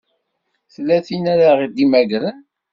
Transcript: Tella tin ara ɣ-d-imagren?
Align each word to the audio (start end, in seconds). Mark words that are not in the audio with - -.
Tella 0.73 0.97
tin 1.05 1.25
ara 1.33 1.47
ɣ-d-imagren? 1.59 2.37